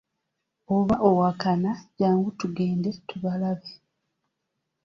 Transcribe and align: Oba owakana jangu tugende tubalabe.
Oba 0.75 0.95
owakana 1.09 1.71
jangu 1.99 2.29
tugende 2.39 2.89
tubalabe. 3.07 3.69